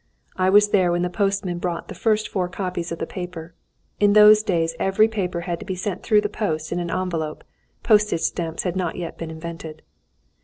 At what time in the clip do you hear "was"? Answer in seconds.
0.49-0.69